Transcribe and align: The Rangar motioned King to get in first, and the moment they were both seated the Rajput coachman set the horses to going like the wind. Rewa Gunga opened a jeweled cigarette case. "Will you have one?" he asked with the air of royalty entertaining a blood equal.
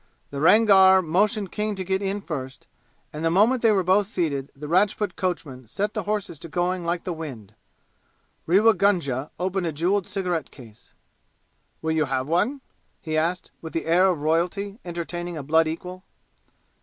The 0.31 0.41
Rangar 0.41 1.03
motioned 1.03 1.51
King 1.51 1.75
to 1.75 1.83
get 1.83 2.01
in 2.01 2.21
first, 2.21 2.65
and 3.13 3.23
the 3.23 3.29
moment 3.29 3.61
they 3.61 3.71
were 3.71 3.83
both 3.83 4.07
seated 4.07 4.51
the 4.55 4.67
Rajput 4.67 5.15
coachman 5.15 5.67
set 5.67 5.93
the 5.93 6.01
horses 6.09 6.39
to 6.39 6.49
going 6.49 6.83
like 6.83 7.03
the 7.03 7.13
wind. 7.13 7.53
Rewa 8.47 8.73
Gunga 8.73 9.29
opened 9.39 9.67
a 9.67 9.71
jeweled 9.71 10.07
cigarette 10.07 10.49
case. 10.49 10.93
"Will 11.83 11.91
you 11.91 12.05
have 12.05 12.25
one?" 12.27 12.61
he 12.99 13.15
asked 13.15 13.51
with 13.61 13.73
the 13.73 13.85
air 13.85 14.07
of 14.07 14.21
royalty 14.23 14.79
entertaining 14.83 15.37
a 15.37 15.43
blood 15.43 15.67
equal. 15.67 16.03